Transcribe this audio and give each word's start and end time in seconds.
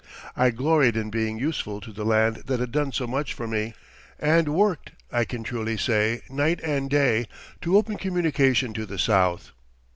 I 0.35 0.49
gloried 0.49 0.97
in 0.97 1.11
being 1.11 1.37
useful 1.37 1.79
to 1.79 1.91
the 1.91 2.03
land 2.03 2.37
that 2.47 2.59
had 2.59 2.71
done 2.71 2.91
so 2.91 3.05
much 3.05 3.35
for 3.35 3.47
me, 3.47 3.75
and 4.19 4.47
worked, 4.49 4.93
I 5.11 5.25
can 5.25 5.43
truly 5.43 5.77
say, 5.77 6.23
night 6.27 6.59
and 6.63 6.89
day, 6.89 7.27
to 7.61 7.77
open 7.77 7.97
communication 7.97 8.73
to 8.73 8.87
the 8.87 8.97
South. 8.97 9.51